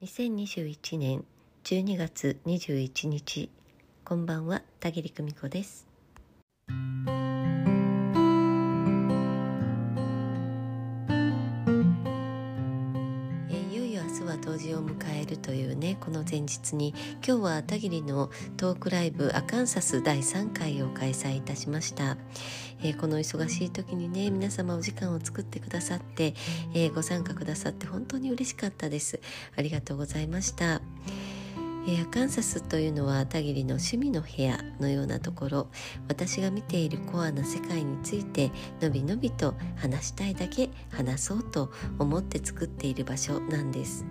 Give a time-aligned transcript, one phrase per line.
[0.00, 1.24] 2021年
[1.64, 3.50] 12月21日
[4.04, 5.87] こんばんは田切久美子です。
[14.28, 16.94] は冬至を迎えるというねこの前日に
[17.26, 22.18] 今日は田切のトークライブアカンサス第3回を開催いたしました、
[22.82, 26.34] えーこの忙しい時にね皆様お時間を作ってくださって、
[26.74, 29.20] えーご参加くださって本当に嬉しかったです。
[29.56, 30.80] ありがとうございました。
[31.88, 35.68] えーアカンサスというのは田切の趣味の部屋のようなところ
[36.06, 38.50] 私が見ているコアな世界について
[38.82, 44.04] のびのびと話したいだけ話そうと思って作っている場所なんです。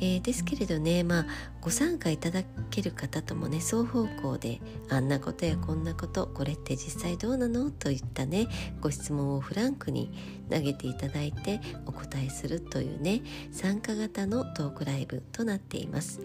[0.00, 1.26] えーですけれどねまあ
[1.60, 7.70] ご参加いただける方ともね双方向であんなことやこんなことこれって実際どうなの？
[7.70, 8.46] といったね
[8.80, 10.12] ご質問をフランクに
[10.50, 16.20] 投げていただいてお答えするというね参加型のトークライブとなっています。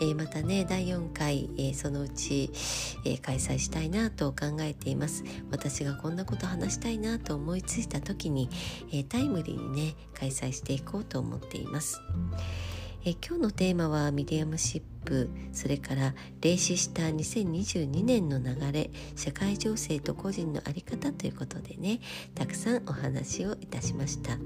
[0.00, 2.50] えーまたね第4回、えーそのうち、
[3.04, 5.24] えー開催したいなと考えています。
[5.50, 8.48] 私がこんなこと話したいなと思いついた時に、
[8.92, 12.00] えタイムリーにね開催していこうと思っています、
[13.08, 22.00] え今日のテーマはミディアムシップそれから霊視した2022年の流れ社会情勢と個人の在り方ということでね
[22.34, 24.36] たくさんお話をいたしました、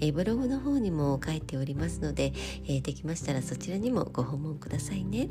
[0.00, 2.32] えブログの方にも書いておりますので、
[2.66, 5.28] えできましたらそちらにもご訪問くださいね。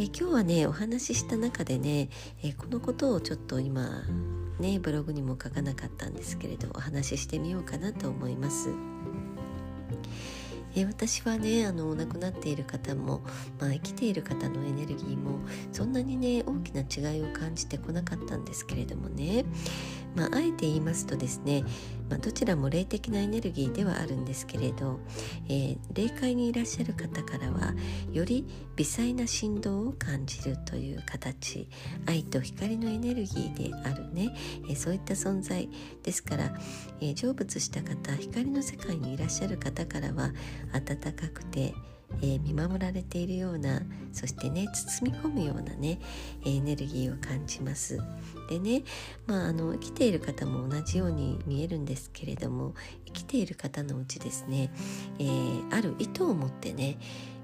[0.00, 2.08] え今日はねお話しした中でね、
[2.42, 4.02] えこのことをちょっと今
[4.58, 8.70] ねブログにも書かなかったんですけれどお話ししてみようかなと思います。
[10.74, 13.22] え私はねあの亡くなっている方も、
[13.60, 15.40] まあ、生きている方のエネルギーも
[15.72, 19.44] そんなにね大きな違いを感じてこなかったんですけれどもね、
[20.14, 21.64] まあ、あえて言いますとですね、
[22.10, 25.00] まあ、どちらも霊的なエネルギーではあるんですけれど、
[25.48, 27.74] えー霊界にいらっしゃる方からは
[28.12, 28.46] より
[28.76, 31.68] 微細な振動を感じるという形
[32.06, 34.34] 愛と光のエネルギーであるね、
[34.68, 35.68] えーそういった存在。
[36.02, 36.58] ですから、
[37.00, 40.32] えー成仏した方光の世界にいらっしゃる方からは
[40.72, 41.74] 温かくて、
[42.20, 45.98] えー見守られているようなそしてね包み込むようなね
[46.44, 47.98] エネルギーを感じます。
[48.48, 48.82] でね、
[49.26, 52.74] まあ、あの生きている方も同じように見えるんですけれども
[53.06, 54.70] 生きている方のうちですね、
[55.18, 56.98] えーある意図を持ってね、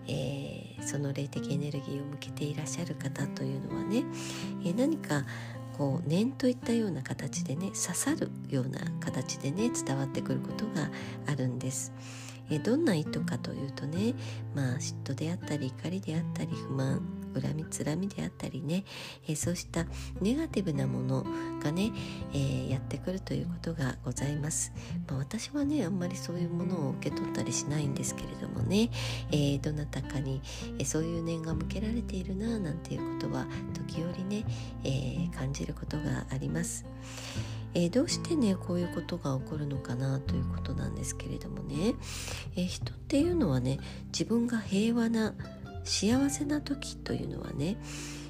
[0.06, 4.04] えーその霊的エネルギーを向けていらっしゃる方というのはね、
[4.64, 5.24] えー何か
[5.76, 10.90] こう念といったような形でね刺さるような形でね伝わってくることが
[11.26, 11.92] あるんです。
[12.50, 14.14] えどんな意図かというとね
[14.54, 18.84] まあ嫉妬であったり怒りであったり不満恨みつらみであったりね、
[19.28, 19.86] えそうした
[20.20, 21.24] ネガティブなもの
[21.62, 21.92] がね、
[22.32, 24.72] えーやってくるということがございます、
[25.08, 28.90] まあ、私はねあんまりそういうものを受け取ったりしないんですけれどもね、
[29.30, 30.40] えーどなたかに、
[30.84, 34.44] そういう念が向けられているななんていうことは時折ね、
[34.84, 36.84] えー感じることがあります。
[37.80, 41.94] えどうしてねこういうことが起こるのかなということなんですけれどもね、
[42.56, 45.34] え人っていうのはね自分が平和な
[45.84, 47.76] 幸せな時というのはね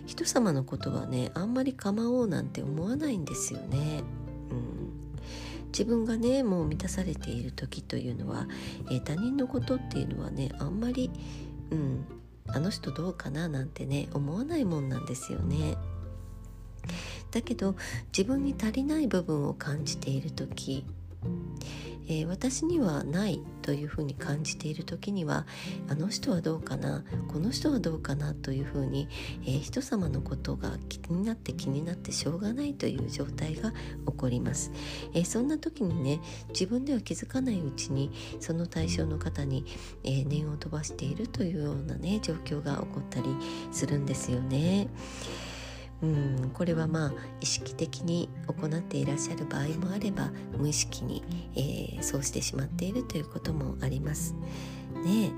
[0.06, 4.02] 人様のことはねあんまり構おうなんて思わないんですよね。
[4.50, 8.46] うん、自分がねもう満たされている時というのは、
[8.90, 11.10] えー他人のことっていうのはねあんまり、
[11.70, 12.04] うん、
[12.46, 15.76] あの人どうかななんてね思わないもんなんですよね。
[17.30, 17.76] だけど
[18.16, 20.84] 自分に足りない部分を感じている時、
[22.08, 25.46] えー私にはないというふうに感じている時には
[25.90, 29.08] あの人はどうかなこの人はどうかなというふうに、
[29.44, 33.76] えー人様のことが気になって気になってしょうがないという状態が起
[34.16, 34.72] こります、
[35.12, 38.10] えーそんな時にね自分では気づかないうちに
[38.40, 39.66] その対象の方に、
[40.02, 43.26] え念を飛ばしているというようなね状況が起こったり
[43.70, 44.88] するんですよね。
[46.02, 51.24] うん、これはまあ意識的に行っていらっしゃる場合もあれば無意識に、
[51.56, 54.34] えーそうしてしまっているということもあります。
[55.04, 55.32] ね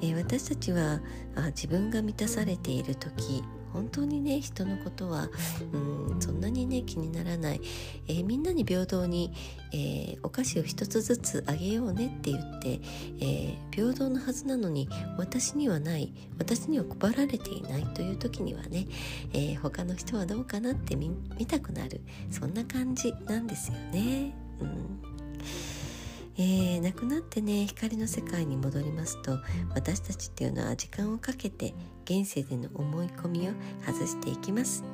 [0.00, 1.00] ええー私たちは
[1.34, 3.44] あ自分が満たされている時
[3.74, 5.28] 本当にね人のことは
[5.72, 5.76] う
[6.16, 7.60] んそんなにね気にならない、
[8.08, 9.32] えーみんなに平等に、
[9.72, 12.80] えーお菓子を一つずつあげようねって言って、
[13.20, 14.88] え平等のはずなのに
[15.18, 16.12] 私にはない。
[16.38, 17.84] 私には配られていない。
[17.94, 18.86] という時にはね、
[19.32, 22.00] え他の人はどうかなって見見たくなる。
[22.30, 24.34] そんな感じなんですよね。
[24.60, 25.00] うん。
[26.36, 29.38] えー亡くなってね光の世界に戻りますと
[29.74, 33.52] 私たちっていうのは時間をかけて現世での思い込みを
[33.86, 34.84] 外していきます、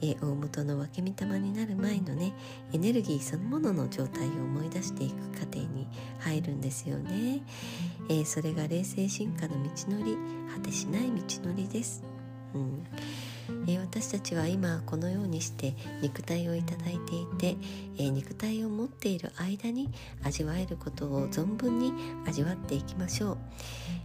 [0.00, 2.34] え大元の分け御霊になる前のね
[2.72, 5.86] エネルギーそのものの状態を思い出していく過程に
[6.18, 7.42] 入るんですよね、
[8.08, 10.16] えー、それが霊性進化の道のり
[10.52, 12.02] 果てしない道のりです、
[12.54, 12.84] うん。
[13.66, 17.56] えー、私たちは今このようにして肉体をいただいていて、
[17.96, 19.90] えー、肉体を持っている間に
[20.22, 21.92] 味わえることを存分に
[22.26, 23.38] 味わっていきましょう、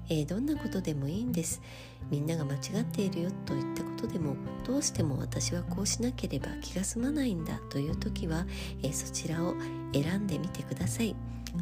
[0.10, 1.62] えー、どんなことでもいいんです。
[2.10, 4.36] みんなが間違っているよと言ったことでも
[4.66, 8.46] どうしても私はこうしなければ気が済まないんだという時は、
[8.84, 9.56] えそちらを
[9.94, 11.16] 選んでみてください。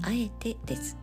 [0.03, 0.97] あえてです。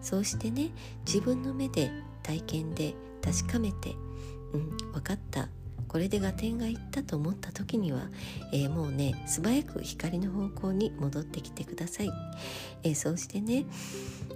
[0.00, 0.70] そうしてね
[1.06, 1.90] 自分の目で
[2.22, 3.94] 体験で確かめて
[4.52, 5.48] うん分かった。
[5.96, 8.10] これで合点がいったと思った時には、
[8.52, 12.12] えー、もうね素早く光の方向に戻ってきてください、
[12.82, 13.64] えー、そうしてね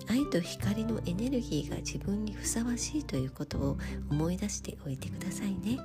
[0.09, 3.79] 愛と光のエネルギーが自分にふさわしいということを
[4.11, 5.79] 思い出しておいてくださいね。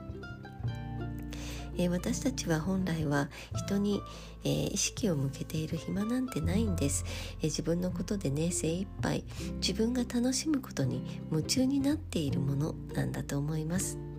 [1.78, 4.02] えー、私たちは本来は人に、
[4.46, 7.04] えー、意識を向けている暇なんてないんです、
[7.40, 9.26] えー、自分のことでね精一杯
[9.56, 14.15] 自分が楽しむことに夢中になっているものなんだと思います。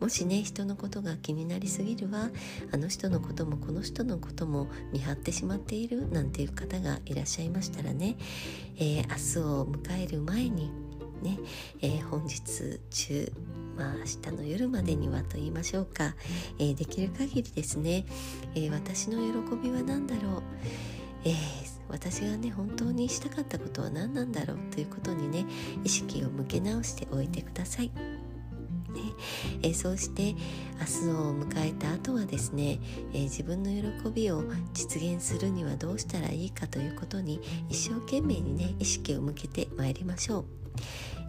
[0.00, 2.30] もしね人のことが気になりすぎるわ。
[2.72, 8.16] あの人のこともこの人のことも見張ってしまっているなんていう方がいらっしゃいましたらね、
[8.76, 10.70] えー、明日を迎える前に
[11.22, 11.38] ね、
[11.80, 13.32] えー、本日中
[13.76, 16.14] まあ明日の夜までにはと言いましょうか、
[16.58, 18.06] えー、できる限りですね、
[18.54, 20.42] え私の喜びは何だろう、
[21.24, 21.34] え
[21.88, 25.46] 私がね本当にしたかったことは何なんだろうということにね
[25.84, 28.17] 意識を向け直しておいてください。
[29.62, 30.34] えそうして
[31.02, 32.80] 明日を迎えた後はですね、
[33.12, 34.42] え自分の喜びを
[34.72, 40.44] 実現するにはどうしたらいいかということに一生懸命にね意識を向けてまいりましょう、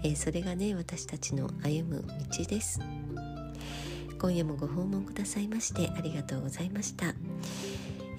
[0.04, 2.80] えそれがね私たちの歩む道です。
[4.20, 7.14] 今夜もご訪問くださいましてありがとうございました。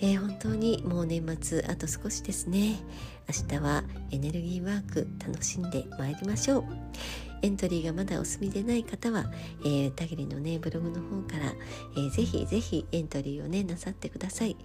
[0.03, 2.77] えー、本当にもう年末あと少しですね。
[3.29, 6.65] 明日はエネルギーワーク楽しんでまいりましょう。
[7.43, 9.25] エントリーがまだお済みでない方は、
[9.65, 11.53] えー、たぎりのねブログの方から、
[11.97, 14.57] えー、ぜひぜひエントリーをねなさってください、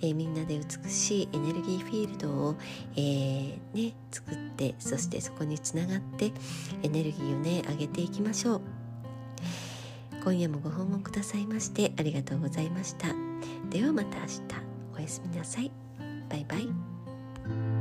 [0.00, 2.56] えー、みんなで美しいエネルギーフィールドを、
[2.96, 6.32] えー、ね作ってそしてそこにつながって
[6.82, 8.60] エネルギーをね上げていきましょう。
[10.22, 13.08] 今夜もご訪問くださいましてありがとうございました。
[13.70, 14.40] ではまた明日。
[14.94, 15.70] おやすみなさい。
[16.28, 17.79] バイバイ。